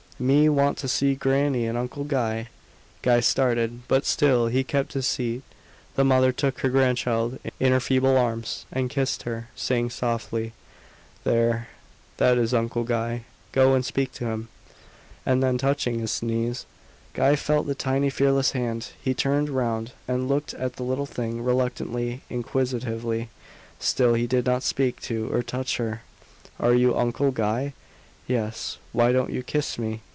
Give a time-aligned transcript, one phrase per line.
[0.19, 2.47] "Me want to see Grannie and Uncle Guy."
[3.01, 5.41] Guy started, but still he kept his seat.
[5.95, 10.53] The mother took her grandchild in her feeble arms, and kissed her, saying softly,
[11.23, 11.69] "There
[12.17, 13.23] that is Uncle Guy.
[13.51, 14.49] Go and speak to him."
[15.25, 16.67] And then, touching his knees,
[17.15, 18.91] Guy felt the tiny, fearless hand.
[19.01, 23.29] He turned round, and looked at the little thing, reluctantly, inquisitively.
[23.79, 26.03] Still he did not speak to or touch her.
[26.59, 27.73] "Are you Uncle Guy?"
[28.27, 30.01] "Yes." "Why don't you kiss me?